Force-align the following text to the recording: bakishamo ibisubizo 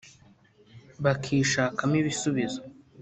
bakishamo 1.03 1.95
ibisubizo 2.01 2.61